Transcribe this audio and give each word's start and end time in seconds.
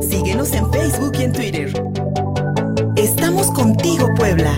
Síguenos 0.00 0.52
en 0.52 0.70
Facebook 0.72 1.12
y 1.18 1.22
en 1.22 1.32
Twitter. 1.32 1.72
Estamos 2.96 3.50
contigo, 3.50 4.08
Puebla. 4.16 4.54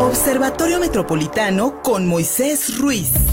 Observatorio 0.00 0.80
Metropolitano 0.80 1.82
con 1.82 2.06
Moisés 2.06 2.78
Ruiz. 2.78 3.29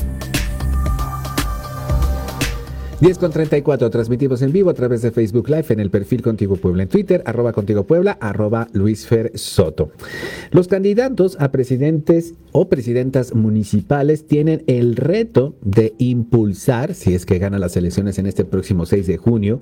10 2.99 3.19
con 3.19 3.29
34, 3.29 3.91
transmitimos 3.91 4.41
en 4.41 4.51
vivo 4.51 4.71
a 4.71 4.73
través 4.73 5.03
de 5.03 5.11
Facebook 5.11 5.47
Live 5.49 5.67
en 5.69 5.79
el 5.79 5.91
perfil 5.91 6.23
Contigo 6.23 6.55
Puebla 6.55 6.81
en 6.81 6.89
Twitter, 6.89 7.21
arroba 7.27 7.53
Contigo 7.53 7.85
Puebla, 7.85 8.17
arroba 8.19 8.69
Luis 8.73 9.05
Fer 9.05 9.33
Soto. 9.35 9.91
Los 10.49 10.67
candidatos 10.67 11.37
a 11.39 11.51
presidentes 11.51 12.33
o 12.53 12.69
presidentas 12.69 13.35
municipales 13.35 14.25
tienen 14.25 14.63
el 14.65 14.95
reto 14.95 15.55
de 15.61 15.93
impulsar, 15.99 16.95
si 16.95 17.13
es 17.13 17.27
que 17.27 17.37
ganan 17.37 17.61
las 17.61 17.77
elecciones 17.77 18.17
en 18.17 18.25
este 18.25 18.45
próximo 18.45 18.87
6 18.87 19.05
de 19.05 19.17
junio, 19.17 19.61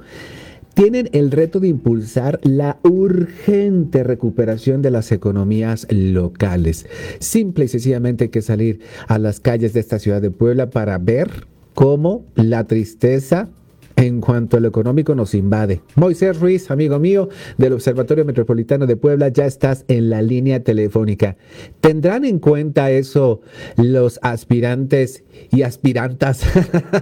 tienen 0.74 1.10
el 1.12 1.32
reto 1.32 1.60
de 1.60 1.68
impulsar 1.68 2.40
la 2.42 2.80
urgente 2.84 4.06
recuperación 4.06 4.82
de 4.82 4.92
las 4.92 5.12
economías 5.12 5.88
locales. 5.90 6.86
Simple 7.20 7.66
y 7.66 7.68
sencillamente 7.68 8.26
hay 8.26 8.30
que 8.30 8.42
salir 8.42 8.80
a 9.10 9.20
las 9.20 9.42
calles 9.42 9.74
de 9.74 9.82
esta 9.82 10.00
ciudad 10.00 10.22
de 10.22 10.32
Puebla 10.32 10.70
para 10.70 10.98
ver 11.00 11.54
cómo 11.76 12.26
la 12.36 12.64
tristeza 12.64 13.50
en 13.98 14.20
cuanto 14.20 14.58
a 14.58 14.60
lo 14.60 14.68
económico 14.68 15.14
nos 15.14 15.36
invade. 15.36 15.82
Moisés 15.96 16.40
Ruiz, 16.40 16.72
amigo 16.72 17.00
mío 17.00 17.30
del 17.58 17.74
Observatorio 17.74 18.26
Metropolitano 18.26 18.88
de 18.88 18.98
Puebla, 18.98 19.30
ya 19.30 19.46
estás 19.46 19.86
en 19.88 20.10
la 20.10 20.22
línea 20.22 20.64
telefónica. 20.64 21.38
¿Tendrán 21.82 22.26
en 22.26 22.40
cuenta 22.40 22.92
eso 22.92 23.42
los 23.78 24.20
aspirantes 24.22 25.24
y 25.52 25.62
aspirantas 25.62 26.44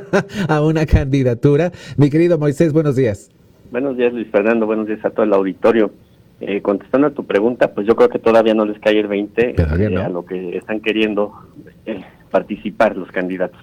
a 0.49 0.61
una 0.61 0.85
candidatura? 0.85 1.71
Mi 1.97 2.09
querido 2.09 2.37
Moisés, 2.37 2.73
buenos 2.73 2.95
días. 2.95 3.31
Buenos 3.71 3.97
días, 3.97 4.13
Luis 4.13 4.27
Fernando. 4.29 4.65
Buenos 4.65 4.87
días 4.87 5.03
a 5.03 5.09
todo 5.09 5.23
el 5.23 5.33
auditorio. 5.33 5.91
Eh, 6.41 6.61
contestando 6.61 7.07
a 7.07 7.11
tu 7.11 7.25
pregunta, 7.25 7.73
pues 7.73 7.87
yo 7.87 7.95
creo 7.95 8.09
que 8.09 8.19
todavía 8.19 8.53
no 8.53 8.65
les 8.65 8.77
cae 8.79 8.99
el 8.99 9.07
20 9.07 9.55
eh, 9.57 9.97
a 9.97 10.09
lo 10.09 10.25
que 10.25 10.57
están 10.57 10.81
queriendo 10.81 11.31
eh, 11.85 12.01
participar 12.29 12.97
los 12.97 13.09
candidatos. 13.11 13.59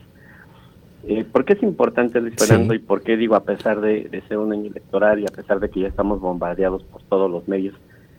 Eh, 1.06 1.24
¿Por 1.24 1.44
qué 1.44 1.54
es 1.54 1.62
importante, 1.62 2.20
Luis 2.20 2.34
Fernando, 2.36 2.74
y 2.74 2.78
por 2.78 3.02
qué 3.02 3.16
digo, 3.16 3.34
a 3.34 3.44
pesar 3.44 3.80
de, 3.80 4.22
ser 4.28 4.38
un 4.38 4.52
año 4.52 4.66
electoral 4.66 5.18
y 5.20 5.24
a 5.24 5.34
pesar 5.34 5.58
de 5.60 5.70
que 5.70 5.80
ya 5.80 5.88
estamos 5.88 6.20
bombardeados 6.20 6.82
por 6.84 7.02
todos 7.02 7.30
los 7.30 7.48
medios 7.48 7.74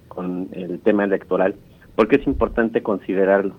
con 0.08 0.50
el 0.54 0.80
tema 0.80 1.04
electoral, 1.04 1.56
por 1.96 2.08
qué 2.08 2.16
es 2.16 2.26
importante 2.26 2.82
considerarlo? 2.82 3.54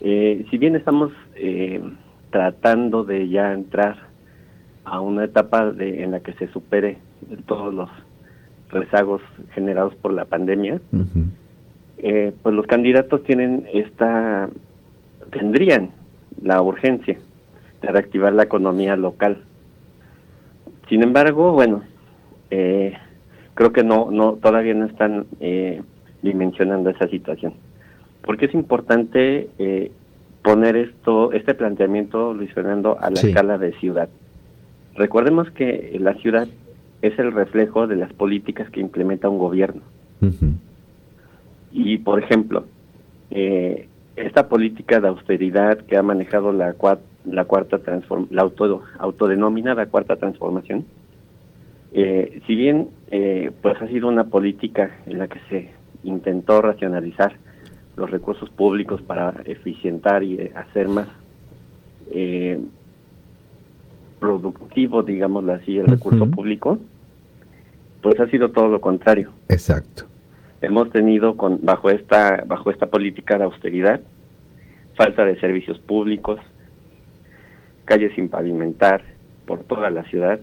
Eh, 0.00 0.46
si 0.50 0.58
bien 0.58 0.74
estamos 0.74 1.12
eh, 1.34 1.82
tratando 2.30 3.04
de 3.04 3.28
ya 3.28 3.52
entrar 3.52 3.96
a 4.84 5.00
una 5.00 5.24
etapa 5.24 5.70
de, 5.70 6.02
en 6.02 6.12
la 6.12 6.20
que 6.20 6.32
se 6.34 6.48
supere 6.48 6.98
todos 7.46 7.74
los 7.74 7.90
rezagos 8.70 9.20
generados 9.52 9.94
por 9.96 10.12
la 10.12 10.24
pandemia, 10.24 10.80
eh, 11.98 12.32
pues 12.42 12.54
los 12.54 12.66
candidatos 12.66 13.22
tienen 13.24 13.66
esta, 13.72 14.48
tendrían 15.30 15.90
la 16.42 16.62
urgencia 16.62 17.18
de 17.82 17.88
reactivar 17.88 18.32
la 18.32 18.44
economía 18.44 18.96
local. 18.96 19.38
Sin 20.88 21.02
embargo, 21.02 21.52
bueno, 21.52 21.82
eh, 22.50 22.94
creo 23.54 23.72
que 23.72 23.82
no, 23.82 24.10
no, 24.10 24.34
todavía 24.34 24.74
no 24.74 24.86
están 24.86 25.26
eh, 25.40 25.82
dimensionando 26.22 26.90
esa 26.90 27.08
situación. 27.08 27.54
Porque 28.22 28.46
es 28.46 28.54
importante 28.54 29.48
eh, 29.58 29.90
poner 30.42 30.76
esto, 30.76 31.32
este 31.32 31.54
planteamiento, 31.54 32.34
Luis 32.34 32.52
Fernando, 32.52 32.98
a 33.00 33.10
la 33.10 33.20
escala 33.20 33.58
de 33.58 33.72
ciudad. 33.74 34.08
Recordemos 34.94 35.50
que 35.50 35.96
la 36.00 36.14
ciudad 36.14 36.48
es 37.02 37.18
el 37.18 37.32
reflejo 37.32 37.86
de 37.86 37.96
las 37.96 38.12
políticas 38.12 38.70
que 38.70 38.80
implementa 38.80 39.28
un 39.28 39.38
gobierno. 39.38 39.82
Y, 41.72 41.98
por 41.98 42.22
ejemplo, 42.22 42.64
esta 43.30 44.48
política 44.48 44.98
de 45.00 45.08
austeridad 45.08 45.78
que 45.78 45.96
ha 45.96 46.02
manejado 46.02 46.52
la, 46.52 46.74
la 47.30 47.44
cuarta 47.44 47.78
transform 47.78 48.28
la 48.30 48.42
auto 48.42 48.82
autodenominada 48.98 49.86
cuarta 49.86 50.16
transformación. 50.16 50.84
Eh, 51.92 52.40
si 52.46 52.54
bien 52.54 52.88
eh, 53.10 53.50
pues 53.62 53.80
ha 53.80 53.88
sido 53.88 54.08
una 54.08 54.24
política 54.24 54.98
en 55.06 55.18
la 55.18 55.28
que 55.28 55.40
se 55.48 55.70
intentó 56.04 56.60
racionalizar 56.60 57.36
los 57.96 58.10
recursos 58.10 58.50
públicos 58.50 59.00
para 59.02 59.34
eficientar 59.44 60.22
y 60.22 60.34
eh, 60.34 60.52
hacer 60.54 60.88
más 60.88 61.08
productivo 64.20 65.02
digámoslo 65.02 65.52
así 65.52 65.76
el 65.76 65.86
recurso 65.86 66.30
público 66.30 66.78
pues 68.00 68.20
ha 68.20 68.28
sido 68.28 68.50
todo 68.50 68.68
lo 68.68 68.80
contrario. 68.80 69.32
Exacto. 69.48 70.04
Hemos 70.60 70.90
tenido 70.90 71.36
con 71.36 71.58
bajo 71.62 71.90
esta 71.90 72.44
bajo 72.46 72.70
esta 72.70 72.86
política 72.86 73.38
de 73.38 73.44
austeridad 73.44 74.00
falta 74.94 75.24
de 75.24 75.38
servicios 75.40 75.78
públicos 75.78 76.40
calles 77.86 78.12
sin 78.14 78.28
pavimentar 78.28 79.02
por 79.46 79.60
toda 79.64 79.88
la 79.88 80.02
ciudad, 80.04 80.40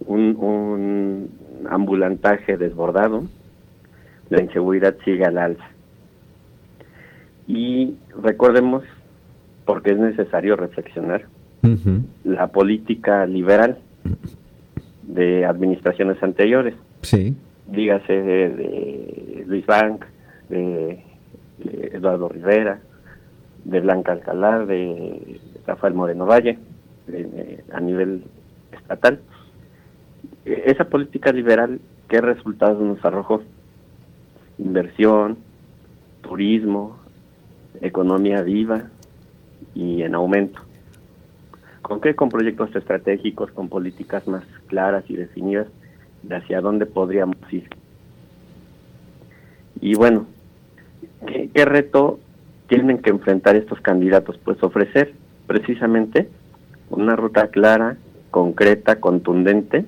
un, 0.00 1.28
ambulantaje 1.68 2.56
desbordado, 2.56 3.24
la 4.30 4.42
inseguridad 4.42 4.96
sigue 5.04 5.24
al 5.24 5.38
alza. 5.38 5.68
Y 7.46 7.94
recordemos, 8.22 8.82
porque 9.64 9.92
es 9.92 9.98
necesario 9.98 10.56
reflexionar, 10.56 11.26
la 12.24 12.46
política 12.46 13.26
liberal 13.26 13.78
de 15.02 15.44
administraciones 15.44 16.22
anteriores. 16.22 16.74
Sí. 17.02 17.36
Dígase 17.66 18.12
de, 18.12 19.44
Luis 19.46 19.66
Bank, 19.66 20.04
de, 20.48 21.04
Eduardo 21.92 22.30
Rivera, 22.30 22.80
de 23.64 23.80
Blanca 23.80 24.12
Alcalá, 24.12 24.64
de 24.64 25.38
Rafael 25.70 25.94
Moreno 25.94 26.26
Valle, 26.26 26.58
a 27.72 27.80
nivel 27.80 28.24
estatal. 28.72 29.20
E, 30.44 30.64
esa 30.66 30.84
política 30.84 31.30
liberal, 31.32 31.80
¿qué 32.08 32.20
resultados 32.20 32.80
nos 32.82 33.04
arrojó? 33.04 33.42
Inversión, 34.58 35.38
turismo, 36.22 36.98
economía 37.80 38.42
viva 38.42 38.90
y 39.74 40.02
en 40.02 40.14
aumento. 40.14 40.60
¿Con 41.82 42.00
qué? 42.00 42.14
Con 42.14 42.28
proyectos 42.28 42.74
estratégicos, 42.74 43.52
con 43.52 43.68
políticas 43.68 44.26
más 44.26 44.44
claras 44.66 45.04
y 45.08 45.16
definidas 45.16 45.68
de 46.22 46.36
hacia 46.36 46.60
dónde 46.60 46.86
podríamos 46.86 47.36
ir. 47.52 47.68
Y 49.80 49.94
bueno, 49.94 50.26
¿qué, 51.26 51.64
reto 51.64 52.18
tienen 52.68 52.98
que 52.98 53.10
enfrentar 53.10 53.56
estos 53.56 53.80
candidatos? 53.80 54.36
Pues 54.44 54.62
ofrecer 54.62 55.14
precisamente 55.50 56.28
una 56.90 57.16
ruta 57.16 57.48
clara, 57.48 57.96
concreta, 58.30 59.00
contundente 59.00 59.84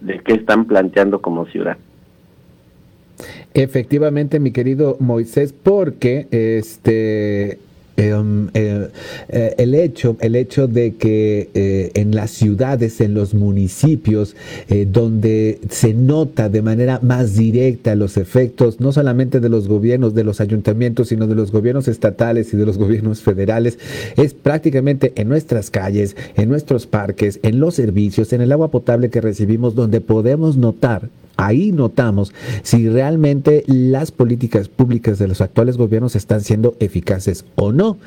de 0.00 0.20
qué 0.20 0.34
están 0.34 0.66
planteando 0.66 1.20
como 1.20 1.44
ciudad. 1.46 1.76
Efectivamente, 3.52 4.38
mi 4.38 4.52
querido 4.52 4.96
Moisés, 5.00 5.52
porque 5.52 6.28
este 6.30 7.58
Em, 7.96 8.48
eh, 8.52 8.88
eh, 9.30 9.54
el 9.56 9.74
hecho 9.74 10.18
el 10.20 10.36
hecho 10.36 10.68
de 10.68 10.96
que 10.96 11.48
eh, 11.54 11.92
en 11.94 12.14
las 12.14 12.30
ciudades 12.30 13.00
en 13.00 13.14
los 13.14 13.32
municipios 13.32 14.36
donde 14.88 15.60
se 15.70 15.94
nota 15.94 16.50
de 16.50 16.60
manera 16.60 17.00
más 17.02 17.36
directa 17.36 17.94
los 17.94 18.18
efectos 18.18 18.80
no 18.80 18.92
solamente 18.92 19.40
de 19.40 19.48
los 19.48 19.66
gobiernos 19.66 20.14
de 20.14 20.24
los 20.24 20.42
ayuntamientos 20.42 21.08
sino 21.08 21.26
de 21.26 21.36
los 21.36 21.52
gobiernos 21.52 21.88
estatales 21.88 22.52
y 22.52 22.58
de 22.58 22.66
los 22.66 22.76
gobiernos 22.76 23.22
federales 23.22 23.78
es 24.18 24.34
prácticamente 24.34 25.12
en 25.16 25.30
nuestras 25.30 25.70
calles 25.70 26.16
en 26.36 26.50
nuestros 26.50 26.86
parques 26.86 27.40
en 27.42 27.60
los 27.60 27.76
servicios 27.76 28.34
en 28.34 28.42
el 28.42 28.52
agua 28.52 28.70
potable 28.70 29.08
que 29.08 29.22
recibimos 29.22 29.74
donde 29.74 30.02
podemos 30.02 30.58
notar 30.58 31.08
Ahí 31.36 31.72
notamos 31.72 32.32
si 32.62 32.88
realmente 32.88 33.64
las 33.66 34.10
políticas 34.10 34.68
públicas 34.68 35.18
de 35.18 35.28
los 35.28 35.40
actuales 35.40 35.76
gobiernos 35.76 36.16
están 36.16 36.40
siendo 36.40 36.74
eficaces 36.80 37.44
o 37.56 37.72
no. 37.72 37.98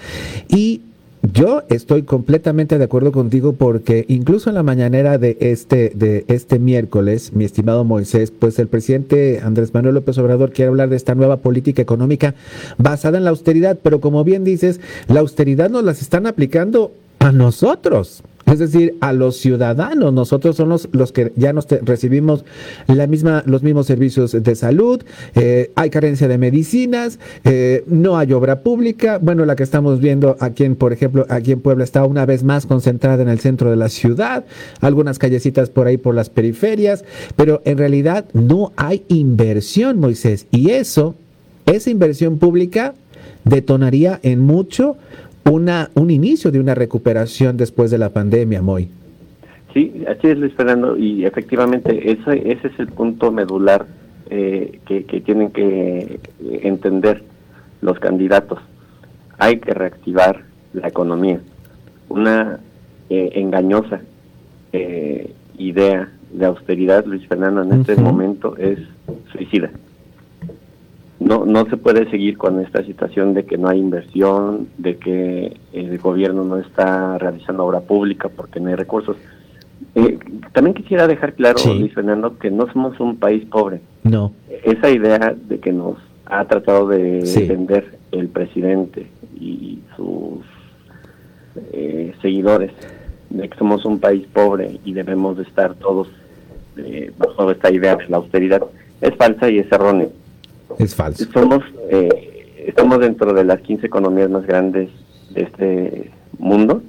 Y 0.48 0.82
yo 1.22 1.64
estoy 1.70 2.04
completamente 2.04 2.78
de 2.78 2.84
acuerdo 2.86 3.12
contigo 3.12 3.54
porque 3.54 4.06
incluso 4.08 4.50
en 4.50 4.56
la 4.56 4.64
mañanera 4.64 5.18
de 5.18 5.38
este, 5.42 5.92
de 5.94 6.24
este 6.28 6.60
miércoles, 6.60 7.34
mi 7.34 7.44
estimado 7.44 7.84
Moisés, 7.84 8.32
pues 8.32 8.58
el 8.58 8.68
presidente 8.68 9.42
Andrés 9.44 9.74
Manuel 9.74 9.96
López 9.96 10.18
Obrador 10.18 10.54
quiere 10.54 10.70
hablar 10.70 10.90
de 10.90 10.96
esta 10.96 11.16
nueva 11.16 11.38
política 11.38 11.82
económica 11.82 12.36
basada 12.78 13.18
en 13.18 13.26
la 13.26 13.32
austeridad, 13.32 13.78
pero 13.84 14.00
como 14.00 14.24
bien 14.24 14.46
dices, 14.46 14.80
la 15.08 15.20
austeridad 15.20 15.70
nos 15.70 15.84
las 15.84 16.02
están 16.02 16.26
aplicando 16.26 16.94
a 17.20 17.34
nosotros 17.34 18.24
Es 18.52 18.60
decir, 18.60 18.96
a 19.00 19.14
los 19.14 19.38
ciudadanos, 19.38 20.12
nosotros 20.12 20.56
somos 20.56 20.90
los 20.92 21.12
que 21.12 21.32
ya 21.36 21.54
nos 21.54 21.68
recibimos 21.68 22.46
la 22.88 23.06
misma, 23.06 23.44
los 23.46 23.62
mismos 23.62 23.86
servicios 23.86 24.32
de 24.32 24.56
salud, 24.56 25.04
eh, 25.36 25.72
hay 25.76 25.90
carencia 25.90 26.28
de 26.28 26.38
medicinas, 26.38 27.20
eh, 27.44 27.84
no 27.86 28.18
hay 28.18 28.34
obra 28.34 28.62
pública. 28.62 29.20
Bueno, 29.20 29.46
la 29.46 29.56
que 29.56 29.64
estamos 29.64 30.00
viendo 30.00 30.36
aquí 30.40 30.64
en, 30.64 30.76
por 30.76 30.94
ejemplo, 30.94 31.26
aquí 31.30 31.52
en 31.52 31.62
Puebla 31.62 31.84
está 31.84 32.06
una 32.06 32.26
vez 32.26 32.44
más 32.44 32.66
concentrada 32.66 33.22
en 33.22 33.30
el 33.30 33.40
centro 33.40 33.70
de 33.70 33.76
la 33.76 33.90
ciudad, 33.90 34.46
algunas 34.82 35.20
callecitas 35.20 35.70
por 35.70 35.86
ahí 35.88 35.98
por 35.98 36.16
las 36.16 36.30
periferias, 36.30 37.06
pero 37.36 37.62
en 37.66 37.78
realidad 37.78 38.26
no 38.34 38.72
hay 38.78 39.04
inversión, 39.10 40.00
Moisés, 40.00 40.48
y 40.50 40.72
eso, 40.72 41.16
esa 41.66 41.90
inversión 41.90 42.40
pública 42.40 42.96
detonaría 43.44 44.20
en 44.24 44.40
mucho 44.40 44.98
una, 45.50 45.90
un 45.96 46.12
inicio 46.12 46.52
de 46.52 46.60
una 46.60 46.76
recuperación 46.76 47.58
después 47.58 47.92
de 47.92 47.98
la 47.98 48.10
pandemia, 48.10 48.62
Moy. 48.62 48.90
Sí, 49.74 50.04
así 50.08 50.28
es, 50.28 50.38
Luis 50.38 50.54
Fernando, 50.54 50.98
y 50.98 51.26
efectivamente 51.26 52.12
ese, 52.12 52.52
ese 52.52 52.68
es 52.68 52.80
el 52.80 52.88
punto 52.88 53.32
medular 53.32 53.86
eh, 54.30 54.80
que, 54.86 55.22
tienen 55.22 55.52
que 55.52 56.20
entender 56.64 57.24
los 57.82 58.00
candidatos. 58.00 58.60
Hay 59.38 59.60
que 59.60 59.74
reactivar 59.74 60.44
la 60.74 60.88
economía. 60.88 61.40
Una 62.10 62.60
eh, 63.10 63.32
engañosa 63.36 64.02
eh, 64.74 65.34
idea 65.58 66.12
de 66.32 66.46
austeridad, 66.46 67.06
Luis 67.06 67.28
Fernando, 67.28 67.64
en 67.64 67.82
este 67.82 67.96
momento 67.96 68.56
es 68.58 68.80
suicida 69.32 69.72
no, 71.20 71.46
no 71.46 71.66
se 71.66 71.78
puede 71.78 72.10
seguir 72.10 72.38
con 72.38 72.60
esta 72.62 72.84
situación 72.84 73.34
de 73.34 73.46
que 73.46 73.58
no 73.58 73.68
hay 73.68 73.80
inversión, 73.80 74.70
de 74.78 74.98
que 74.98 75.58
el 75.74 75.98
gobierno 75.98 76.44
no 76.44 76.58
está 76.58 77.18
realizando 77.18 77.66
obra 77.66 77.82
pública 77.82 78.30
porque 78.30 78.60
no 78.60 78.70
hay 78.70 78.76
recursos. 78.76 79.18
Eh, 79.96 80.18
también 80.54 80.74
quisiera 80.74 81.08
dejar 81.08 81.34
claro, 81.34 81.60
Luis 81.74 81.94
Fernando, 81.94 82.38
que 82.38 82.52
no 82.52 82.72
somos 82.72 83.00
un 83.00 83.18
país 83.18 83.44
pobre. 83.46 83.82
No. 84.04 84.32
Esa 84.64 84.90
idea 84.90 85.36
de 85.36 85.60
que 85.60 85.74
nos 85.74 85.98
ha 86.26 86.46
tratado 86.46 86.88
de 86.88 87.22
vender 87.48 87.98
el 88.12 88.30
presidente 88.30 89.08
y 89.40 89.80
sus 89.98 90.46
eh, 91.74 92.14
seguidores, 92.22 92.72
de 93.30 93.50
que 93.50 93.58
somos 93.58 93.84
un 93.84 94.00
país 94.00 94.26
pobre 94.32 94.80
y 94.86 94.94
debemos 94.94 95.38
de 95.38 95.44
estar 95.44 95.74
todos 95.76 96.08
eh, 96.78 97.12
bajo 97.18 97.52
esta 97.52 97.72
idea 97.72 97.96
de 97.96 98.08
la 98.08 98.18
austeridad, 98.18 98.64
es 99.02 99.16
falsa 99.16 99.50
y 99.50 99.60
es 99.60 99.72
errónea. 99.72 100.08
Es 100.78 100.96
falso. 100.96 101.26
Somos, 101.34 101.64
eh, 101.90 102.56
estamos 102.68 103.00
dentro 103.00 103.34
de 103.34 103.44
las 103.44 103.60
15 103.62 103.88
economías 103.88 104.30
más 104.30 104.46
grandes 104.46 104.90
de 105.32 105.42
este 105.42 106.12
mundo. 106.38 106.84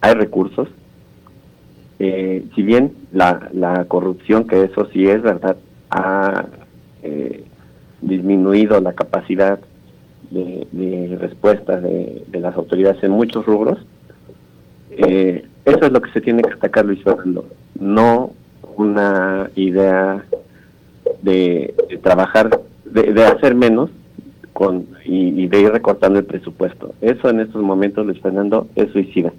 Hay 0.00 0.14
recursos. 0.14 0.68
Eh, 2.00 2.44
si 2.54 2.62
bien 2.62 2.92
la, 3.12 3.48
la 3.52 3.84
corrupción, 3.84 4.46
que 4.46 4.64
eso 4.64 4.88
sí 4.92 5.06
es 5.08 5.22
verdad, 5.22 5.56
ha 5.90 6.46
eh, 7.02 7.44
disminuido 8.00 8.80
la 8.80 8.92
capacidad 8.92 9.60
de, 10.30 11.16
respuesta 11.20 11.80
de, 11.80 12.24
las 12.32 12.56
autoridades 12.56 13.02
en 13.04 13.12
muchos 13.12 13.46
rubros, 13.46 13.78
eso 14.90 15.86
es 15.86 15.92
lo 15.92 16.02
que 16.02 16.10
se 16.10 16.20
tiene 16.20 16.42
que 16.42 16.50
destacar, 16.50 16.84
Luis 16.84 17.02
Fernando. 17.02 17.46
No 17.78 18.32
una 18.76 19.50
idea 19.54 20.24
de, 21.22 21.74
trabajar, 22.02 22.60
de, 22.94 23.24
hacer 23.24 23.54
menos 23.54 23.90
con 24.52 24.86
y, 25.04 25.46
de 25.48 25.60
ir 25.60 25.70
recortando 25.70 26.18
el 26.18 26.24
presupuesto. 26.24 26.94
Eso 27.00 27.28
en 27.28 27.40
estos 27.40 27.62
momentos, 27.62 28.06
Luis 28.06 28.20
Fernando, 28.20 28.68
es 28.76 28.90
suicida. 28.92 29.32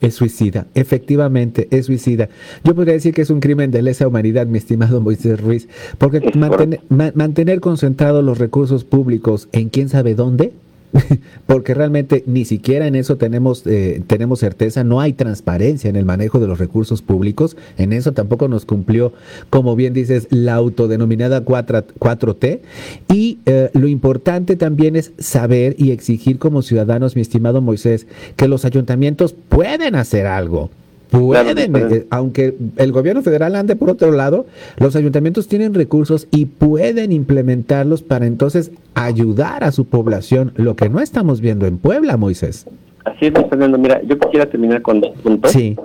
Es 0.00 0.14
suicida, 0.14 0.66
efectivamente, 0.74 1.68
es 1.70 1.86
suicida. 1.86 2.28
Yo 2.64 2.74
podría 2.74 2.94
decir 2.94 3.14
que 3.14 3.22
es 3.22 3.30
un 3.30 3.40
crimen 3.40 3.70
de 3.70 3.82
lesa 3.82 4.06
humanidad, 4.06 4.46
mi 4.46 4.58
estimado 4.58 5.00
Moisés 5.00 5.40
Ruiz, 5.40 5.68
porque 5.98 6.32
mantener, 6.34 6.80
mantener 6.90 7.60
concentrados 7.60 8.22
los 8.22 8.38
recursos 8.38 8.84
públicos 8.84 9.48
en 9.52 9.70
quién 9.70 9.88
sabe 9.88 10.14
dónde, 10.14 10.52
porque 11.46 11.74
realmente 11.74 12.22
ni 12.26 12.44
siquiera 12.44 12.86
en 12.86 12.94
eso 12.94 13.16
tenemos, 13.16 13.66
eh, 13.66 14.02
tenemos 14.06 14.40
certeza, 14.40 14.84
no 14.84 15.00
hay 15.00 15.12
transparencia 15.12 15.88
en 15.88 15.96
el 15.96 16.04
manejo 16.04 16.40
de 16.40 16.46
los 16.46 16.58
recursos 16.58 17.02
públicos, 17.02 17.56
en 17.78 17.92
eso 17.92 18.12
tampoco 18.12 18.48
nos 18.48 18.64
cumplió, 18.64 19.12
como 19.50 19.76
bien 19.76 19.92
dices, 19.92 20.28
la 20.30 20.54
autodenominada 20.54 21.42
4, 21.42 22.36
t 22.36 22.62
y 23.08 23.38
eh, 23.46 23.70
lo 23.74 23.88
importante 23.88 24.56
también 24.56 24.96
es 24.96 25.12
saber 25.18 25.74
y 25.78 25.90
exigir 25.90 26.38
como 26.38 26.62
ciudadanos, 26.62 27.16
mi 27.16 27.22
estimado 27.22 27.60
Moisés, 27.60 28.06
que 28.36 28.48
los 28.48 28.64
ayuntamientos 28.64 29.34
pueden 29.48 29.94
hacer 29.94 30.26
algo. 30.26 30.70
Pueden, 31.10 31.76
eh, 31.76 32.06
aunque 32.10 32.56
el 32.76 32.92
gobierno 32.92 33.22
federal 33.22 33.54
ande 33.54 33.76
por 33.76 33.90
otro 33.90 34.10
lado, 34.10 34.46
los 34.78 34.96
ayuntamientos 34.96 35.46
tienen 35.46 35.72
recursos 35.72 36.26
y 36.30 36.46
pueden 36.46 37.12
implementarlos 37.12 38.02
para 38.02 38.26
entonces 38.26 38.72
ayudar 38.94 39.62
a 39.62 39.70
su 39.70 39.86
población, 39.86 40.52
lo 40.56 40.74
que 40.74 40.88
no 40.88 41.00
estamos 41.00 41.40
viendo 41.40 41.66
en 41.66 41.78
Puebla, 41.78 42.16
Moisés. 42.16 42.66
Así 43.04 43.26
es, 43.26 43.32
Fernando. 43.32 43.78
Mira, 43.78 44.02
yo 44.02 44.18
quisiera 44.18 44.46
terminar 44.46 44.82
con 44.82 45.00
dos 45.00 45.12
puntos, 45.22 45.52
sí. 45.52 45.76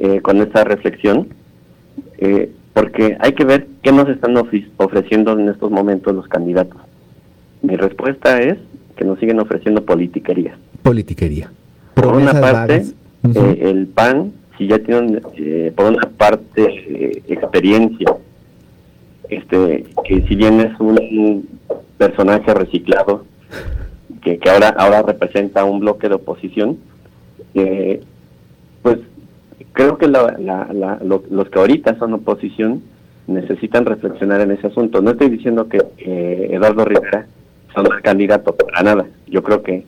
Eh, 0.00 0.20
con 0.20 0.38
esta 0.38 0.64
reflexión, 0.64 1.28
eh, 2.18 2.50
porque 2.74 3.16
hay 3.20 3.32
que 3.32 3.44
ver 3.44 3.66
qué 3.82 3.92
nos 3.92 4.08
están 4.08 4.36
ofreciendo 4.76 5.38
en 5.38 5.48
estos 5.48 5.70
momentos 5.70 6.14
los 6.14 6.26
candidatos. 6.26 6.80
Mi 7.62 7.76
respuesta 7.76 8.40
es 8.40 8.56
que 8.96 9.04
nos 9.04 9.18
siguen 9.20 9.38
ofreciendo 9.40 9.84
politiquería. 9.84 10.56
Politiquería. 10.82 11.50
Por 11.94 12.06
una 12.08 12.32
parte, 12.40 12.84
el 13.60 13.86
PAN 13.88 14.32
si 14.58 14.66
ya 14.66 14.78
tienen 14.80 15.22
eh, 15.36 15.72
por 15.74 15.86
una 15.86 16.02
parte 16.16 16.64
eh, 16.66 17.22
experiencia, 17.28 18.16
este, 19.30 19.86
que 20.04 20.22
si 20.22 20.34
bien 20.34 20.60
es 20.60 20.78
un, 20.80 21.48
personaje 21.96 22.54
reciclado, 22.54 23.24
que, 24.22 24.38
que, 24.38 24.50
ahora 24.50 24.68
ahora 24.68 25.02
representa 25.02 25.64
un 25.64 25.80
bloque 25.80 26.08
de 26.08 26.14
oposición, 26.14 26.78
eh, 27.54 28.00
pues 28.82 28.98
creo 29.72 29.98
que 29.98 30.06
los 30.06 31.48
que 31.50 31.58
ahorita 31.58 31.98
son 31.98 32.14
oposición 32.14 32.82
necesitan 33.26 33.84
reflexionar 33.84 34.40
en 34.42 34.52
ese 34.52 34.68
asunto. 34.68 35.02
No 35.02 35.10
estoy 35.10 35.28
diciendo 35.28 35.68
que 35.68 35.78
Eduardo 35.98 36.84
Rivera 36.84 37.26
sea 37.74 37.82
un 37.82 37.88
candidato 38.00 38.54
para 38.54 38.82
nada. 38.82 39.06
Yo 39.26 39.42
creo 39.42 39.64
que 39.64 39.84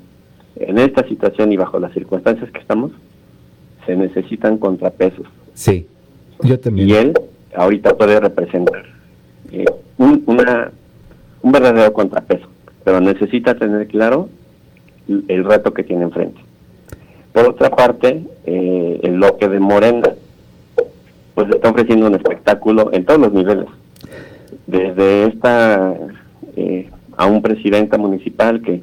en 0.56 0.78
esta 0.78 1.06
situación 1.06 1.52
y 1.52 1.56
bajo 1.56 1.78
las 1.78 1.92
circunstancias 1.92 2.50
que 2.50 2.58
estamos, 2.58 2.90
se 3.86 3.96
necesitan 3.96 4.58
contrapesos. 4.58 5.26
Sí, 5.54 5.86
yo 6.42 6.58
también. 6.58 6.88
Y 6.88 6.92
él 6.94 7.14
ahorita 7.54 7.96
puede 7.96 8.20
representar 8.20 8.84
eh, 9.52 9.64
un, 9.98 10.22
una, 10.26 10.70
un 11.42 11.52
verdadero 11.52 11.92
contrapeso, 11.92 12.46
pero 12.84 13.00
necesita 13.00 13.54
tener 13.54 13.86
claro 13.88 14.28
el 15.08 15.44
reto 15.44 15.72
que 15.74 15.82
tiene 15.82 16.04
enfrente. 16.04 16.40
Por 17.32 17.48
otra 17.48 17.70
parte, 17.70 18.22
eh, 18.44 19.00
el 19.02 19.16
bloque 19.16 19.48
de 19.48 19.60
Morena, 19.60 20.10
pues 21.34 21.48
está 21.50 21.70
ofreciendo 21.70 22.06
un 22.06 22.14
espectáculo 22.14 22.90
en 22.92 23.04
todos 23.04 23.20
los 23.20 23.32
niveles. 23.32 23.66
Desde 24.66 25.26
esta 25.26 25.94
eh, 26.56 26.88
a 27.16 27.26
un 27.26 27.42
presidenta 27.42 27.98
municipal 27.98 28.62
que 28.62 28.82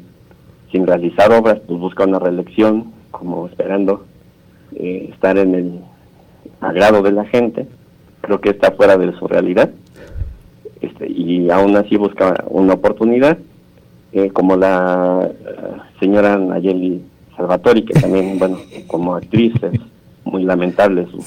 sin 0.72 0.86
realizar 0.88 1.32
obras 1.32 1.60
pues 1.66 1.80
busca 1.80 2.06
una 2.06 2.20
reelección, 2.20 2.94
como 3.12 3.48
esperando 3.48 4.06
eh, 4.75 5.09
estar 5.13 5.38
en 5.38 5.55
el 5.55 5.79
agrado 6.62 7.01
de 7.01 7.12
la 7.12 7.25
gente, 7.25 7.67
creo 8.21 8.41
que 8.41 8.50
está 8.50 8.71
fuera 8.71 8.97
de 8.97 9.13
su 9.13 9.27
realidad. 9.27 9.71
Este, 10.81 11.09
y 11.09 11.50
aún 11.50 11.75
así 11.75 11.97
busca 11.97 12.43
una 12.50 12.74
oportunidad, 12.74 13.38
eh, 14.13 14.29
como 14.29 14.55
la 14.55 15.31
señora 16.00 16.38
Nayeli 16.38 17.01
Salvatori, 17.36 17.83
que 17.83 18.00
también, 18.00 18.38
bueno, 18.39 18.57
como 18.88 19.15
actriz 19.15 19.53
es 19.63 19.79
muy 20.24 20.43
lamentable 20.43 21.07
su, 21.12 21.21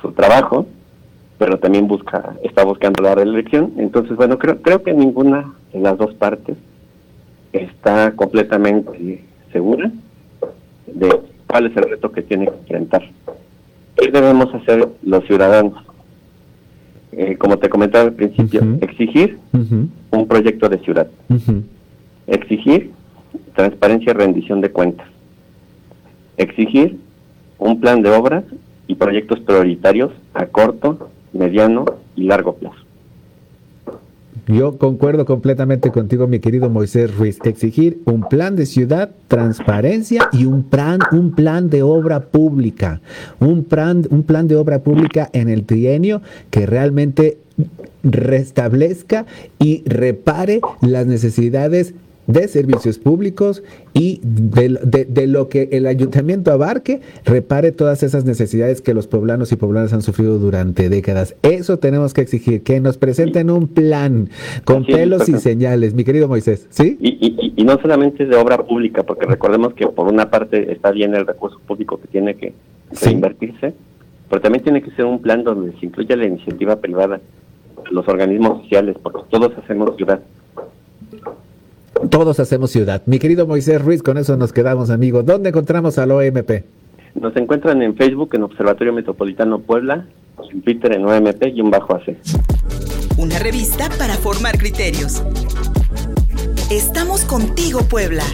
su 0.00 0.12
trabajo, 0.12 0.66
pero 1.38 1.58
también 1.58 1.86
busca 1.86 2.36
está 2.42 2.64
buscando 2.64 3.02
la 3.02 3.14
reelección. 3.14 3.72
Entonces, 3.76 4.16
bueno, 4.16 4.38
creo, 4.38 4.62
creo 4.62 4.82
que 4.82 4.92
ninguna 4.92 5.52
de 5.72 5.80
las 5.80 5.98
dos 5.98 6.14
partes 6.14 6.56
está 7.52 8.12
completamente 8.12 9.24
segura 9.52 9.90
de 10.86 11.20
cuál 11.56 11.70
es 11.70 11.76
el 11.78 11.84
reto 11.84 12.12
que 12.12 12.20
tiene 12.20 12.44
que 12.44 12.52
enfrentar. 12.52 13.02
¿Qué 13.96 14.10
debemos 14.10 14.54
hacer 14.54 14.86
los 15.02 15.24
ciudadanos? 15.24 15.82
Eh, 17.12 17.36
como 17.38 17.56
te 17.56 17.70
comentaba 17.70 18.04
al 18.04 18.12
principio, 18.12 18.60
exigir 18.82 19.38
un 20.10 20.28
proyecto 20.28 20.68
de 20.68 20.78
ciudad, 20.80 21.08
exigir 22.26 22.90
transparencia 23.54 24.10
y 24.10 24.14
rendición 24.14 24.60
de 24.60 24.70
cuentas, 24.70 25.06
exigir 26.36 26.98
un 27.56 27.80
plan 27.80 28.02
de 28.02 28.10
obras 28.10 28.44
y 28.86 28.96
proyectos 28.96 29.40
prioritarios 29.40 30.12
a 30.34 30.44
corto, 30.44 31.08
mediano 31.32 31.86
y 32.16 32.24
largo 32.24 32.56
plazo. 32.56 32.85
Yo 34.46 34.78
concuerdo 34.78 35.24
completamente 35.24 35.90
contigo, 35.90 36.28
mi 36.28 36.38
querido 36.38 36.70
Moisés 36.70 37.12
Ruiz. 37.16 37.38
Exigir 37.44 38.00
un 38.04 38.28
plan 38.28 38.54
de 38.54 38.64
ciudad, 38.64 39.10
transparencia 39.26 40.28
y 40.32 40.44
un 40.44 40.62
plan, 40.62 41.00
un 41.10 41.32
plan 41.32 41.68
de 41.68 41.82
obra 41.82 42.20
pública. 42.20 43.00
Un 43.40 43.64
plan, 43.64 44.06
un 44.10 44.22
plan 44.22 44.46
de 44.46 44.54
obra 44.54 44.84
pública 44.84 45.28
en 45.32 45.48
el 45.48 45.64
trienio 45.64 46.22
que 46.50 46.64
realmente 46.64 47.38
restablezca 48.04 49.26
y 49.58 49.82
repare 49.84 50.60
las 50.80 51.06
necesidades 51.06 51.94
de 52.26 52.48
servicios 52.48 52.98
públicos 52.98 53.62
y 53.92 54.20
de, 54.22 55.26
lo 55.26 55.48
que 55.48 55.68
el 55.72 55.86
ayuntamiento 55.86 56.52
abarque, 56.52 57.00
repare 57.24 57.72
todas 57.72 58.02
esas 58.02 58.24
necesidades 58.24 58.82
que 58.82 58.94
los 58.94 59.06
poblanos 59.06 59.52
y 59.52 59.56
poblanas 59.56 59.92
han 59.92 60.02
sufrido 60.02 60.38
durante 60.38 60.88
décadas. 60.88 61.36
Eso 61.42 61.78
tenemos 61.78 62.14
que 62.14 62.22
exigir, 62.22 62.62
que 62.62 62.80
nos 62.80 62.98
presenten 62.98 63.50
un 63.50 63.68
plan 63.68 64.28
con 64.64 64.84
pelos 64.84 65.28
y 65.28 65.34
señales, 65.38 65.94
mi 65.94 66.04
querido 66.04 66.28
Moisés, 66.28 66.66
¿sí? 66.70 66.96
Y, 67.00 67.16
y, 67.56 67.64
no 67.64 67.80
solamente 67.80 68.26
de 68.26 68.36
obra 68.36 68.58
pública, 68.58 69.02
porque 69.02 69.26
recordemos 69.26 69.74
que 69.74 69.88
por 69.88 70.06
una 70.06 70.30
parte 70.30 70.70
está 70.72 70.92
bien 70.92 71.14
el 71.16 71.26
recurso 71.26 71.58
público 71.66 72.00
que 72.00 72.06
tiene 72.06 72.36
que, 72.36 72.54
invertirse, 73.10 73.74
pero 74.28 74.40
también 74.40 74.62
tiene 74.62 74.82
que 74.82 74.90
ser 74.92 75.04
un 75.04 75.20
plan 75.20 75.42
donde 75.42 75.76
se 75.78 75.86
incluya 75.86 76.14
la 76.16 76.26
iniciativa 76.26 76.76
privada, 76.76 77.20
los 77.90 78.06
organismos 78.06 78.62
sociales, 78.62 78.96
porque 79.02 79.22
todos 79.30 79.52
hacemos 79.58 79.96
ciudad. 79.96 80.20
Todos 82.10 82.40
hacemos 82.40 82.70
ciudad. 82.70 83.02
Mi 83.06 83.18
querido 83.18 83.46
Moisés 83.46 83.82
Ruiz, 83.82 84.02
con 84.02 84.18
eso 84.18 84.36
nos 84.36 84.52
quedamos, 84.52 84.90
amigos. 84.90 85.24
¿Dónde 85.24 85.48
encontramos 85.48 85.98
al 85.98 86.10
OMP? 86.10 86.64
Nos 87.14 87.34
encuentran 87.36 87.82
en 87.82 87.96
Facebook, 87.96 88.30
en 88.34 88.42
Observatorio 88.42 88.92
Metropolitano 88.92 89.60
Puebla, 89.60 90.06
en 90.50 90.62
Twitter 90.62 90.92
en 90.92 91.04
OMP 91.06 91.46
y 91.54 91.60
un 91.60 91.70
bajo 91.70 91.96
AC. 91.96 92.16
Una 93.18 93.38
revista 93.38 93.88
para 93.98 94.14
formar 94.14 94.58
criterios. 94.58 95.22
Estamos 96.70 97.24
contigo, 97.24 97.80
Puebla. 97.88 98.24